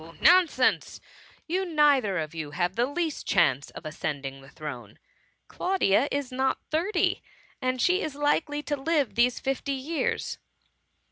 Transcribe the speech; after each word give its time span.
nonsense; 0.19 0.99
you 1.45 1.63
neither 1.63 2.17
of 2.17 2.33
you 2.33 2.49
have 2.49 2.75
the 2.75 2.87
least 2.87 3.27
chance 3.27 3.69
of 3.69 3.85
ascending 3.85 4.41
the 4.41 4.49
throne. 4.49 4.97
Claudia 5.47 6.07
is 6.11 6.31
not 6.31 6.57
thirty: 6.71 7.21
and 7.61 7.79
she 7.79 8.01
is 8.01 8.13
tikely 8.13 8.63
to 8.63 8.75
live 8.75 9.13
these 9.13 9.39
fifty 9.39 9.73
years.'' 9.73 10.39